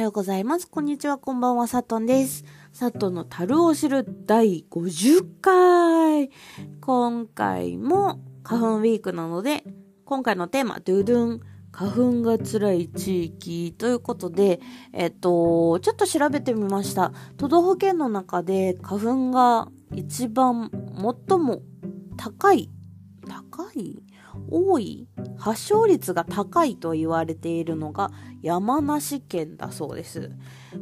[0.00, 0.66] はようございます。
[0.66, 2.46] こんにちは、こんばんは、さとんです。
[2.72, 6.30] さとの樽を知る第50回。
[6.80, 9.62] 今回も花粉ウィークなので、
[10.06, 11.40] 今回のテーマ、ドゥドゥン、
[11.70, 14.62] 花粉が辛い地域ということで、
[14.94, 17.12] えっと、ちょっと調べてみました。
[17.36, 20.70] 都道府県の中で花粉が一番
[21.28, 21.60] 最も
[22.16, 22.70] 高い、
[23.28, 24.02] 高い？
[24.50, 28.10] 多い発症率が高いと言われているのが
[28.42, 30.30] 山梨県だそうです。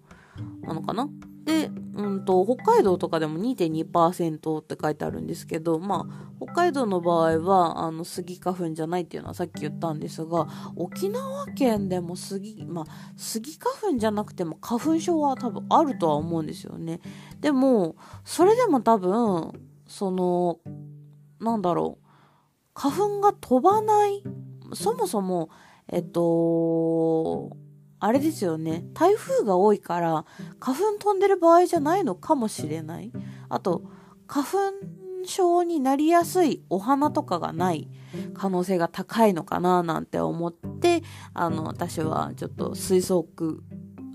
[0.63, 1.07] なのかな？
[1.47, 12.85] で、うんと、北海道とかでも2.2%って書いてあるんですけど、まあ、北海道の場合は、あの、スギ花粉じゃないっていうのはさっき言ったんですが、沖縄県でもスギ、まあ、
[13.16, 17.00] スギ花粉じゃなくても花粉症は多分あるとは思うんですよね。
[17.40, 19.53] でも、それでも多分、
[19.88, 20.59] その、
[21.40, 22.08] なんだろう、
[22.74, 24.22] 花粉が飛ばない、
[24.74, 25.50] そもそも、
[25.88, 27.56] えっと、
[28.00, 28.85] あれですよね。
[28.94, 30.25] 台風が多いから、
[30.59, 33.12] 花粉飛んでる場合じゃないのかもしれない。
[33.50, 33.84] あと、
[34.28, 34.59] 花粉
[35.25, 37.90] 症になりやすいお花とかがない
[38.34, 41.02] 可能性が高いのかななんて思って、
[41.34, 43.62] あの、私はちょっと推測、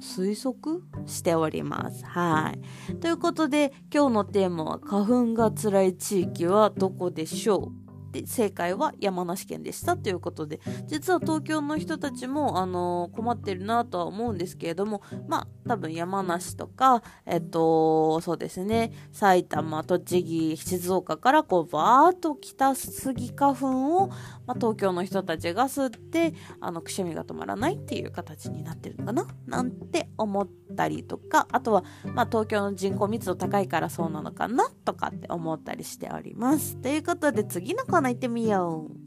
[0.01, 0.83] 推測？
[1.07, 2.05] しております。
[2.05, 2.55] は
[2.91, 2.97] い。
[2.97, 7.82] ということで、今日のテーマは花粉が辛い地域はどこでしょう？
[8.13, 24.15] で正解は山梨県でしたということで実は東京の人たちも、あのー、困ってるなとは思うんですけれどもまあ多分山梨とかえっとそうですね埼玉栃木静岡からこうバーッと来たスギ花粉を、ま
[24.49, 31.85] あ、東京の人たちが吸ってあのくしゃみが止まらないっていう形になってるのかななんて思ったりとかあとは、
[32.15, 36.77] まあ、東京の人口密度高いからそうなのかなとかって思ったりしております。
[36.77, 39.03] ということで次のコーナー行ってみよう。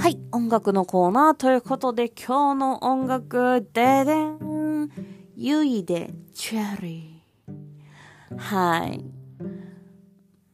[0.00, 4.90] はい、音楽のコーナーということで今日の音楽、ででん、
[5.36, 7.17] ゆいでチェリー。
[8.36, 9.04] はい。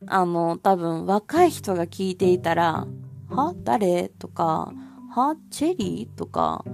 [0.07, 2.87] あの、多分若い人が聞いていたら、
[3.31, 3.55] は？
[3.65, 4.11] 誰？
[4.11, 4.73] とか、
[5.15, 5.37] は？
[5.51, 6.19] チェリー？
[6.19, 6.65] とか、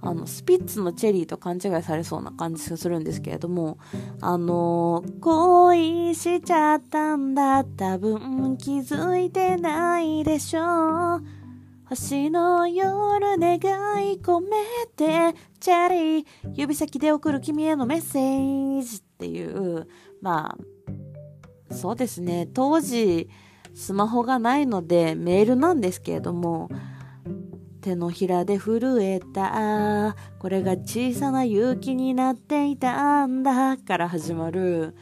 [0.00, 3.78] あの、スピッツのチェリーと勘違いされそうな感じがするんですけれども、
[4.20, 11.16] あの、恋しちゃったんだ、多分気づいてないでしょ。
[11.16, 11.24] う。
[11.88, 14.50] 星の夜願い込め
[14.94, 19.88] て、チェリー、指先で送る君へのメッセージっていう、
[20.20, 20.56] ま
[21.70, 23.28] あ、そうですね、当時、
[23.74, 26.68] スマホがないのでメールなんですけれども、
[27.80, 34.94] 手のひらで震えた、これが小さな勇気になっていたんだ、から始まる、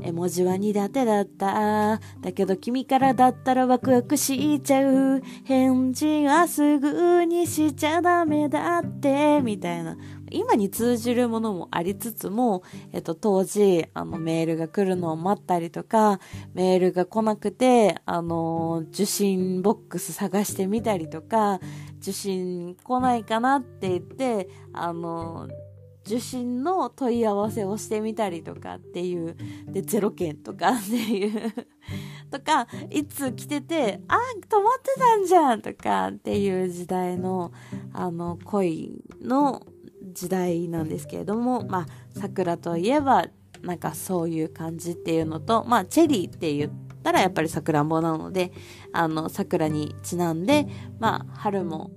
[0.00, 2.00] 絵文字は苦手だった。
[2.20, 5.20] だけど君からだったらワクワクしちゃう。
[5.44, 9.96] 返事はすぐにしちゃダメだって、みたいな。
[10.30, 12.62] 今に通じるものもありつつも、
[12.92, 16.20] えっと、当時、あの、メールが来るのを待ったりとか、
[16.54, 21.60] メールが来なくて、あの、受信ボックス探してみたりとか、
[22.00, 25.48] 受信来ないかなって言って、あの、
[26.04, 31.52] 受信の問い合わせをしてみたりとかっていう、で、0件とかっていう
[32.30, 37.52] とか、いつ来てて、あ、止まってたんじゃんとかっていう時代の、
[37.92, 39.62] あの、恋の
[40.12, 41.86] 時代なんですけれども、まあ、
[42.18, 43.26] 桜といえば、
[43.62, 46.70] なんかそういう感じっていうのと、まあ、チェリーって言っ
[47.04, 48.52] たらやっぱりさくらんぼなので、
[48.92, 50.66] あの、桜にちなんで、
[50.98, 51.92] まあ、春も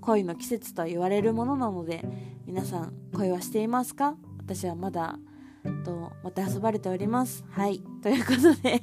[0.00, 2.04] 恋の季節と言われるものなので
[2.50, 4.16] 皆さん恋はしていますか？
[4.40, 5.16] 私はまだ
[5.84, 7.44] とまた遊ばれております。
[7.48, 7.80] はい。
[8.02, 8.82] ということで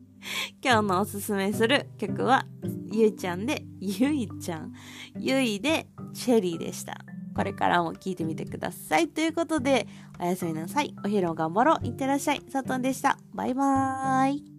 [0.64, 2.46] 今日のおすすめする曲は
[2.90, 4.72] ゆいちゃんでゆいちゃん。
[5.18, 7.04] ゆいでチェリーでした。
[7.36, 9.08] これからも聞いてみてください。
[9.08, 9.86] ということで
[10.18, 10.94] おやすみなさい。
[11.04, 11.86] お昼を頑張ろう。
[11.86, 12.42] いってらっしゃい。
[12.48, 13.18] さとんでした。
[13.34, 14.51] バイバーイ。